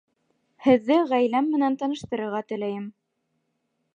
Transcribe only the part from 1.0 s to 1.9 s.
ғаиләм менән